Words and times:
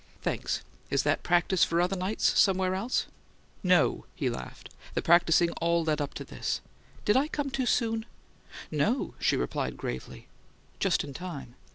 "Thanks! 0.23 0.63
Is 0.89 1.03
that 1.03 1.21
practice 1.21 1.63
for 1.63 1.79
other 1.79 1.95
nights 1.95 2.25
somewhere 2.39 2.73
else?" 2.73 3.05
"No," 3.61 4.07
he 4.15 4.31
laughed. 4.31 4.71
"The 4.95 5.01
practicing 5.03 5.51
all 5.61 5.83
led 5.83 6.01
up 6.01 6.15
to 6.15 6.23
this. 6.23 6.59
Did 7.05 7.15
I 7.15 7.27
come 7.27 7.51
too 7.51 7.67
soon?" 7.67 8.07
"No," 8.71 9.13
she 9.19 9.37
replied, 9.37 9.77
gravely. 9.77 10.27
"Just 10.79 11.03
in 11.03 11.13
time!" 11.13 11.53